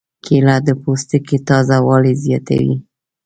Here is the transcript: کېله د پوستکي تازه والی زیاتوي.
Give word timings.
کېله 0.23 0.55
د 0.65 0.69
پوستکي 0.81 1.37
تازه 1.47 1.77
والی 1.87 2.13
زیاتوي. 2.23 2.75